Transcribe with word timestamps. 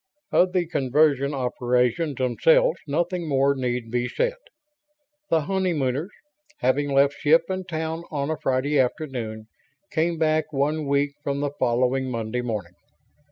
Of 0.31 0.53
the 0.53 0.65
conversion 0.65 1.31
operations 1.35 2.15
themselves, 2.15 2.79
nothing 2.87 3.29
more 3.29 3.53
need 3.53 3.91
be 3.91 4.07
said. 4.07 4.33
The 5.29 5.41
honeymooners, 5.41 6.09
having 6.57 6.89
left 6.91 7.13
ship 7.13 7.43
and 7.49 7.69
town 7.69 8.05
on 8.09 8.31
a 8.31 8.37
Friday 8.37 8.79
afternoon, 8.79 9.45
came 9.91 10.17
back 10.17 10.51
one 10.51 10.87
week 10.87 11.11
from 11.23 11.41
the 11.41 11.51
following 11.59 12.09
Monday 12.09 12.41
morning. 12.41 12.73